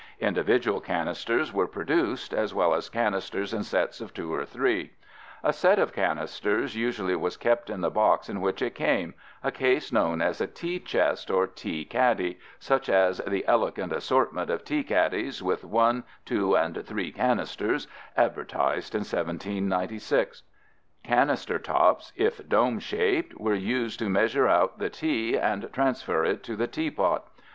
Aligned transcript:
Individual 0.19 0.79
canisters 0.81 1.53
were 1.53 1.67
produced, 1.67 2.33
as 2.33 2.55
well 2.55 2.73
as 2.73 2.89
canisters 2.89 3.53
in 3.53 3.61
sets 3.61 4.01
of 4.01 4.15
two 4.15 4.33
or 4.33 4.43
three. 4.43 4.93
A 5.43 5.53
set 5.53 5.77
of 5.77 5.93
canisters 5.93 6.75
usually 6.75 7.15
was 7.15 7.37
kept 7.37 7.69
in 7.69 7.81
the 7.81 7.91
box 7.91 8.27
in 8.27 8.41
which 8.41 8.63
it 8.63 8.73
came, 8.73 9.13
a 9.43 9.51
case 9.51 9.93
known 9.93 10.19
as 10.19 10.41
a 10.41 10.47
tea 10.47 10.79
chest 10.79 11.29
or 11.29 11.45
tea 11.45 11.85
caddy, 11.85 12.39
such 12.57 12.89
as 12.89 13.19
the 13.27 13.45
"elegant 13.47 13.93
assortment 13.93 14.49
of 14.49 14.65
Tea 14.65 14.83
caddies, 14.83 15.43
with 15.43 15.63
one, 15.63 16.03
two 16.25 16.57
and 16.57 16.83
three 16.83 17.11
canisters" 17.11 17.87
advertised 18.17 18.95
in 18.95 19.01
1796. 19.01 20.41
Canister 21.03 21.59
tops 21.59 22.11
if 22.15 22.49
dome 22.49 22.79
shaped 22.79 23.39
were 23.39 23.53
used 23.53 23.99
to 23.99 24.09
measure 24.09 24.47
out 24.47 24.79
the 24.79 24.89
tea 24.89 25.37
and 25.37 25.71
transfer 25.71 26.25
it 26.25 26.41
to 26.41 26.55
the 26.55 26.67
teapot. 26.67 27.27